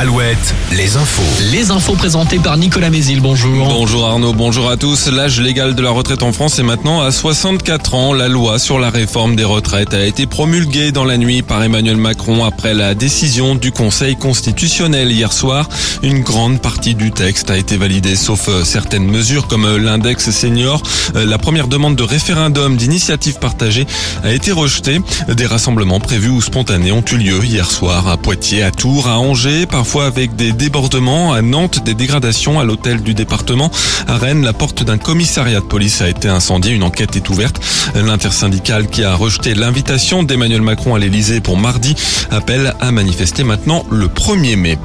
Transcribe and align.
Alouette, 0.00 0.54
les 0.72 0.96
infos. 0.96 1.20
Les 1.52 1.70
infos 1.70 1.92
présentées 1.92 2.38
par 2.38 2.56
Nicolas 2.56 2.88
Mézil, 2.88 3.20
bonjour. 3.20 3.68
Bonjour 3.68 4.06
Arnaud, 4.06 4.32
bonjour 4.32 4.70
à 4.70 4.78
tous. 4.78 5.08
L'âge 5.08 5.38
légal 5.42 5.74
de 5.74 5.82
la 5.82 5.90
retraite 5.90 6.22
en 6.22 6.32
France 6.32 6.58
est 6.58 6.62
maintenant 6.62 7.02
à 7.02 7.10
64 7.10 7.94
ans. 7.94 8.14
La 8.14 8.28
loi 8.28 8.58
sur 8.58 8.78
la 8.78 8.88
réforme 8.88 9.36
des 9.36 9.44
retraites 9.44 9.92
a 9.92 10.02
été 10.02 10.24
promulguée 10.24 10.90
dans 10.90 11.04
la 11.04 11.18
nuit 11.18 11.42
par 11.42 11.62
Emmanuel 11.62 11.98
Macron 11.98 12.46
après 12.46 12.72
la 12.72 12.94
décision 12.94 13.56
du 13.56 13.72
Conseil 13.72 14.16
constitutionnel 14.16 15.12
hier 15.12 15.34
soir. 15.34 15.68
Une 16.02 16.20
grande 16.20 16.62
partie 16.62 16.94
du 16.94 17.10
texte 17.10 17.50
a 17.50 17.58
été 17.58 17.76
validée 17.76 18.16
sauf 18.16 18.48
euh, 18.48 18.64
certaines 18.64 19.06
mesures 19.06 19.48
comme 19.48 19.66
euh, 19.66 19.78
l'index 19.78 20.30
senior. 20.30 20.82
Euh, 21.14 21.26
La 21.26 21.36
première 21.36 21.68
demande 21.68 21.96
de 21.96 22.04
référendum 22.04 22.78
d'initiative 22.78 23.38
partagée 23.38 23.86
a 24.24 24.32
été 24.32 24.50
rejetée. 24.50 25.02
Des 25.28 25.44
rassemblements 25.44 26.00
prévus 26.00 26.30
ou 26.30 26.40
spontanés 26.40 26.90
ont 26.90 27.04
eu 27.12 27.18
lieu 27.18 27.44
hier 27.44 27.70
soir 27.70 28.08
à 28.08 28.16
Poitiers, 28.16 28.62
à 28.62 28.70
Tours, 28.70 29.06
à 29.06 29.18
Angers, 29.18 29.66
parfois 29.66 29.89
avec 29.98 30.36
des 30.36 30.52
débordements, 30.52 31.32
à 31.32 31.42
Nantes, 31.42 31.82
des 31.84 31.94
dégradations 31.94 32.60
à 32.60 32.64
l'hôtel 32.64 33.02
du 33.02 33.14
département. 33.14 33.70
À 34.06 34.16
Rennes, 34.16 34.44
la 34.44 34.52
porte 34.52 34.84
d'un 34.84 34.98
commissariat 34.98 35.60
de 35.60 35.64
police 35.64 36.00
a 36.00 36.08
été 36.08 36.28
incendiée. 36.28 36.72
Une 36.72 36.84
enquête 36.84 37.16
est 37.16 37.28
ouverte. 37.28 37.60
L'intersyndicale 37.94 38.86
qui 38.86 39.02
a 39.02 39.14
rejeté 39.14 39.54
l'invitation 39.54 40.22
d'Emmanuel 40.22 40.62
Macron 40.62 40.94
à 40.94 40.98
l'Elysée 40.98 41.40
pour 41.40 41.56
mardi 41.56 41.96
appelle 42.30 42.74
à 42.80 42.92
manifester 42.92 43.42
maintenant 43.42 43.84
le 43.90 44.06
1er 44.06 44.56
mai. 44.56 44.78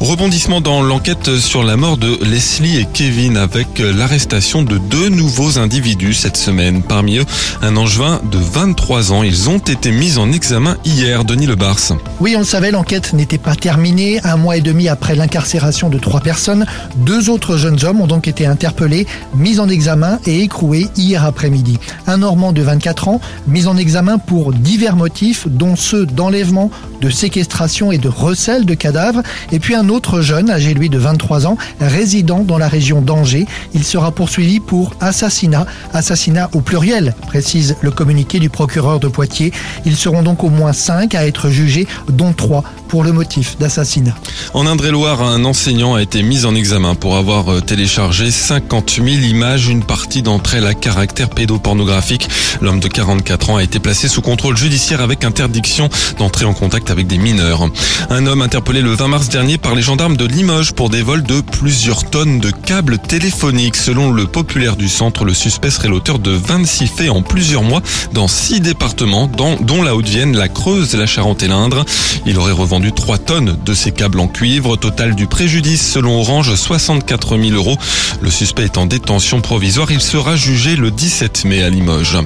Rebondissement 0.00 0.60
dans 0.60 0.82
l'enquête 0.82 1.36
sur 1.36 1.62
la 1.62 1.76
mort 1.76 1.98
de 1.98 2.18
Leslie 2.24 2.78
et 2.78 2.86
Kevin 2.90 3.36
avec 3.36 3.78
l'arrestation 3.78 4.62
de 4.62 4.78
deux 4.78 5.08
nouveaux 5.08 5.58
individus 5.58 6.14
cette 6.14 6.36
semaine. 6.36 6.82
Parmi 6.82 7.18
eux, 7.18 7.26
un 7.62 7.76
angevin 7.76 8.20
de 8.30 8.38
23 8.38 9.12
ans. 9.12 9.22
Ils 9.22 9.50
ont 9.50 9.58
été 9.58 9.90
mis 9.90 10.16
en 10.18 10.32
examen 10.32 10.76
hier, 10.84 11.24
Denis 11.24 11.46
Lebars. 11.46 11.76
Oui, 12.20 12.34
on 12.36 12.40
le 12.40 12.44
savait, 12.44 12.70
l'enquête 12.70 13.12
n'était 13.12 13.38
pas 13.38 13.54
terminée. 13.54 14.20
Mois 14.46 14.56
et 14.56 14.60
demi 14.60 14.88
après 14.88 15.16
l'incarcération 15.16 15.88
de 15.88 15.98
trois 15.98 16.20
personnes, 16.20 16.66
deux 16.98 17.30
autres 17.30 17.56
jeunes 17.56 17.84
hommes 17.84 18.00
ont 18.00 18.06
donc 18.06 18.28
été 18.28 18.46
interpellés, 18.46 19.04
mis 19.34 19.58
en 19.58 19.68
examen 19.68 20.20
et 20.24 20.40
écroués 20.42 20.86
hier 20.96 21.24
après-midi. 21.24 21.80
Un 22.06 22.18
Normand 22.18 22.52
de 22.52 22.62
24 22.62 23.08
ans, 23.08 23.20
mis 23.48 23.66
en 23.66 23.76
examen 23.76 24.18
pour 24.18 24.52
divers 24.52 24.94
motifs, 24.94 25.48
dont 25.48 25.74
ceux 25.74 26.06
d'enlèvement, 26.06 26.70
de 27.00 27.10
séquestration 27.10 27.90
et 27.90 27.98
de 27.98 28.08
recel 28.08 28.66
de 28.66 28.74
cadavres. 28.74 29.22
Et 29.50 29.58
puis 29.58 29.74
un 29.74 29.88
autre 29.88 30.20
jeune, 30.20 30.48
âgé 30.48 30.74
lui 30.74 30.90
de 30.90 30.98
23 30.98 31.48
ans, 31.48 31.58
résident 31.80 32.44
dans 32.44 32.56
la 32.56 32.68
région 32.68 33.00
d'Angers. 33.00 33.46
Il 33.74 33.82
sera 33.82 34.12
poursuivi 34.12 34.60
pour 34.60 34.94
assassinat, 35.00 35.66
assassinat 35.92 36.50
au 36.52 36.60
pluriel, 36.60 37.16
précise 37.26 37.74
le 37.80 37.90
communiqué 37.90 38.38
du 38.38 38.48
procureur 38.48 39.00
de 39.00 39.08
Poitiers. 39.08 39.52
Ils 39.84 39.96
seront 39.96 40.22
donc 40.22 40.44
au 40.44 40.50
moins 40.50 40.72
cinq 40.72 41.16
à 41.16 41.26
être 41.26 41.50
jugés, 41.50 41.88
dont 42.08 42.32
trois 42.32 42.62
pour 42.88 43.04
le 43.04 43.12
motif 43.12 43.58
d'assassinat. 43.58 44.14
En 44.54 44.66
Indre-et-Loire, 44.66 45.22
un 45.22 45.44
enseignant 45.44 45.94
a 45.94 46.02
été 46.02 46.22
mis 46.22 46.44
en 46.44 46.54
examen 46.54 46.94
pour 46.94 47.16
avoir 47.16 47.52
euh, 47.52 47.60
téléchargé 47.60 48.30
50 48.30 48.90
000 48.96 49.06
images, 49.08 49.68
une 49.68 49.82
partie 49.82 50.22
d'entre 50.22 50.54
elles 50.54 50.66
à 50.66 50.74
caractère 50.74 51.30
pédopornographique. 51.30 52.28
L'homme 52.60 52.80
de 52.80 52.88
44 52.88 53.50
ans 53.50 53.56
a 53.56 53.62
été 53.62 53.78
placé 53.78 54.08
sous 54.08 54.22
contrôle 54.22 54.56
judiciaire 54.56 55.00
avec 55.00 55.24
interdiction 55.24 55.88
d'entrer 56.18 56.44
en 56.44 56.54
contact 56.54 56.90
avec 56.90 57.06
des 57.06 57.18
mineurs. 57.18 57.68
Un 58.10 58.26
homme 58.26 58.42
interpellé 58.42 58.80
le 58.80 58.94
20 58.94 59.08
mars 59.08 59.28
dernier 59.28 59.58
par 59.58 59.74
les 59.74 59.82
gendarmes 59.82 60.16
de 60.16 60.24
Limoges 60.24 60.72
pour 60.72 60.90
des 60.90 61.02
vols 61.02 61.22
de 61.22 61.40
plusieurs 61.40 62.08
tonnes 62.08 62.40
de 62.40 62.50
câbles 62.50 62.98
téléphoniques. 62.98 63.76
Selon 63.76 64.12
le 64.12 64.26
populaire 64.26 64.76
du 64.76 64.88
centre, 64.88 65.24
le 65.24 65.34
suspect 65.34 65.70
serait 65.70 65.88
l'auteur 65.88 66.18
de 66.18 66.30
26 66.30 66.86
faits 66.86 67.10
en 67.10 67.22
plusieurs 67.22 67.62
mois 67.62 67.82
dans 68.12 68.28
six 68.28 68.60
départements, 68.60 69.26
dont 69.26 69.82
la 69.82 69.94
Haute-Vienne, 69.94 70.36
la 70.36 70.48
Creuse, 70.48 70.94
la 70.94 71.06
Charente 71.06 71.42
et 71.42 71.48
l'Indre. 71.48 71.84
Il 72.24 72.38
aurait 72.38 72.52
revendu 72.52 72.75
3 72.80 73.18
tonnes 73.18 73.56
de 73.64 73.74
ces 73.74 73.92
câbles 73.92 74.20
en 74.20 74.28
cuivre. 74.28 74.76
Total 74.76 75.14
du 75.14 75.26
préjudice, 75.26 75.92
selon 75.92 76.20
Orange, 76.20 76.54
64 76.54 77.38
000 77.38 77.50
euros. 77.52 77.78
Le 78.20 78.30
suspect 78.30 78.64
est 78.64 78.78
en 78.78 78.86
détention 78.86 79.40
provisoire. 79.40 79.90
Il 79.90 80.00
sera 80.00 80.36
jugé 80.36 80.76
le 80.76 80.90
17 80.90 81.44
mai 81.44 81.62
à 81.62 81.70
Limoges. 81.70 82.18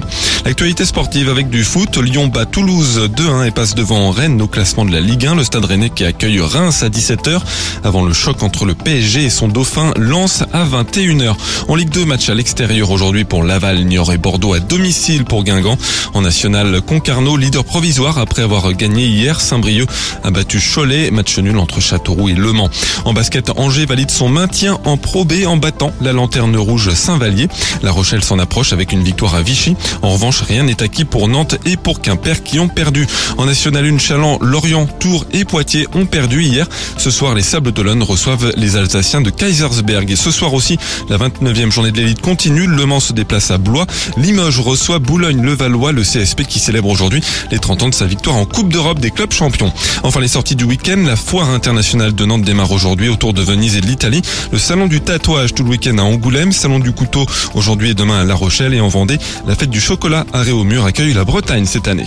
L'actualité 0.45 0.85
sportive 0.85 1.29
avec 1.29 1.49
du 1.49 1.63
foot. 1.63 1.97
Lyon 1.97 2.27
bat 2.27 2.45
Toulouse 2.45 3.09
2-1 3.15 3.47
et 3.47 3.51
passe 3.51 3.75
devant 3.75 4.11
Rennes 4.11 4.41
au 4.41 4.47
classement 4.47 4.85
de 4.85 4.91
la 4.91 5.01
Ligue 5.01 5.25
1. 5.25 5.35
Le 5.35 5.43
stade 5.43 5.65
rennais 5.65 5.89
qui 5.89 6.03
accueille 6.03 6.39
Reims 6.39 6.83
à 6.83 6.89
17h 6.89 7.39
avant 7.83 8.03
le 8.03 8.13
choc 8.13 8.43
entre 8.43 8.65
le 8.65 8.75
PSG 8.75 9.25
et 9.25 9.29
son 9.29 9.47
dauphin 9.47 9.91
Lens 9.97 10.43
à 10.53 10.65
21h. 10.65 11.35
En 11.67 11.75
Ligue 11.75 11.89
2, 11.89 12.05
match 12.05 12.29
à 12.29 12.33
l'extérieur 12.33 12.91
aujourd'hui 12.91 13.23
pour 13.23 13.43
Laval, 13.43 13.83
Niort 13.85 14.11
et 14.13 14.17
Bordeaux 14.17 14.53
à 14.53 14.59
domicile 14.59 15.25
pour 15.25 15.43
Guingamp. 15.43 15.77
En 16.13 16.21
national, 16.21 16.81
Concarneau, 16.81 17.37
leader 17.37 17.63
provisoire 17.63 18.17
après 18.17 18.41
avoir 18.41 18.73
gagné 18.73 19.05
hier. 19.05 19.39
Saint-Brieuc 19.39 19.87
a 20.23 20.31
Cholet, 20.43 21.11
match 21.11 21.37
nul 21.37 21.57
entre 21.57 21.79
Châteauroux 21.79 22.29
et 22.29 22.33
Le 22.33 22.51
Mans. 22.51 22.69
En 23.05 23.13
basket, 23.13 23.51
Angers 23.57 23.85
valide 23.85 24.11
son 24.11 24.29
maintien 24.29 24.77
en 24.85 24.97
Pro 24.97 25.25
B 25.25 25.45
en 25.45 25.57
battant 25.57 25.93
la 26.01 26.13
lanterne 26.13 26.55
rouge 26.57 26.93
Saint-Vallier. 26.93 27.47
La 27.83 27.91
Rochelle 27.91 28.23
s'en 28.23 28.39
approche 28.39 28.73
avec 28.73 28.91
une 28.91 29.03
victoire 29.03 29.35
à 29.35 29.41
Vichy. 29.41 29.75
En 30.01 30.09
revanche, 30.09 30.41
rien 30.41 30.63
n'est 30.63 30.83
acquis 30.83 31.05
pour 31.05 31.27
Nantes 31.27 31.57
et 31.65 31.77
pour 31.77 32.01
Quimper 32.01 32.43
qui 32.43 32.59
ont 32.59 32.67
perdu. 32.67 33.07
En 33.37 33.45
National 33.45 33.85
1, 33.85 33.97
Chaland, 33.97 34.37
Lorient, 34.41 34.85
Tours 34.99 35.25
et 35.31 35.45
Poitiers 35.45 35.87
ont 35.93 36.05
perdu 36.05 36.43
hier. 36.43 36.67
Ce 36.97 37.11
soir, 37.11 37.35
les 37.35 37.41
Sables 37.41 37.71
d'Olonne 37.71 38.03
reçoivent 38.03 38.53
les 38.57 38.75
Alsaciens 38.75 39.21
de 39.21 39.29
Kaisersberg. 39.29 40.09
Et 40.11 40.15
ce 40.15 40.31
soir 40.31 40.53
aussi, 40.53 40.77
la 41.09 41.17
29e 41.17 41.71
journée 41.71 41.91
de 41.91 41.97
l'élite 41.97 42.21
continue. 42.21 42.67
Le 42.67 42.85
Mans 42.85 42.99
se 42.99 43.13
déplace 43.13 43.51
à 43.51 43.57
Blois. 43.57 43.85
Limoges 44.17 44.59
reçoit 44.59 44.99
Boulogne-le-Valois, 44.99 45.91
le 45.91 46.03
CSP 46.03 46.43
qui 46.43 46.59
célèbre 46.59 46.89
aujourd'hui 46.89 47.21
les 47.51 47.59
30 47.59 47.83
ans 47.83 47.89
de 47.89 47.95
sa 47.95 48.05
victoire 48.05 48.35
en 48.35 48.45
Coupe 48.45 48.71
d'Europe 48.71 48.99
des 48.99 49.11
clubs 49.11 49.31
champions. 49.31 49.71
Enfin, 50.03 50.19
les 50.19 50.27
sorties 50.31 50.55
du 50.55 50.63
week-end, 50.63 51.03
la 51.05 51.17
foire 51.17 51.49
internationale 51.49 52.15
de 52.15 52.25
Nantes 52.25 52.43
démarre 52.43 52.71
aujourd'hui 52.71 53.09
autour 53.09 53.33
de 53.33 53.41
Venise 53.41 53.75
et 53.75 53.81
de 53.81 53.85
l'Italie. 53.85 54.21
Le 54.53 54.57
salon 54.57 54.87
du 54.87 55.01
tatouage 55.01 55.53
tout 55.53 55.65
le 55.65 55.71
week-end 55.71 55.97
à 55.97 56.03
Angoulême, 56.03 56.53
salon 56.53 56.79
du 56.79 56.93
couteau 56.93 57.25
aujourd'hui 57.53 57.89
et 57.89 57.93
demain 57.95 58.21
à 58.21 58.23
La 58.23 58.33
Rochelle 58.33 58.73
et 58.73 58.79
en 58.79 58.87
Vendée. 58.87 59.17
La 59.45 59.55
fête 59.55 59.69
du 59.69 59.81
chocolat 59.81 60.25
à 60.31 60.41
Réaumur 60.41 60.85
accueille 60.85 61.11
la 61.11 61.25
Bretagne 61.25 61.65
cette 61.65 61.89
année. 61.89 62.05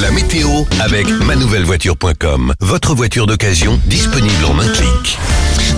La 0.00 0.10
météo 0.10 0.48
avec 0.80 1.08
manouvellevoiture.com. 1.08 2.54
Votre 2.58 2.96
voiture 2.96 3.28
d'occasion 3.28 3.80
disponible 3.86 4.44
en 4.46 4.58
un 4.58 4.68
clic. 4.68 5.18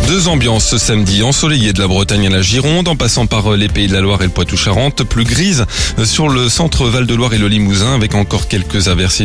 Deux 0.08 0.28
ambiances 0.28 0.66
ce 0.66 0.78
samedi, 0.78 1.22
ensoleillé 1.22 1.72
de 1.72 1.78
la 1.78 1.86
Bretagne 1.86 2.26
à 2.26 2.30
la 2.30 2.42
Gironde, 2.42 2.88
en 2.88 2.96
passant 2.96 3.26
par 3.26 3.52
euh, 3.52 3.56
les 3.56 3.68
Pays 3.68 3.86
de 3.86 3.92
la 3.92 4.00
Loire 4.00 4.20
et 4.20 4.24
le 4.24 4.30
Poitou-Charentes, 4.30 5.04
plus 5.04 5.24
grise 5.24 5.64
euh, 5.98 6.04
sur 6.04 6.28
le 6.28 6.48
centre 6.48 6.86
Val-de-Loire 6.86 7.34
et 7.34 7.38
le 7.38 7.48
Limousin, 7.48 7.94
avec 7.94 8.14
encore 8.14 8.48
quelques 8.48 8.88
averses 8.88 9.20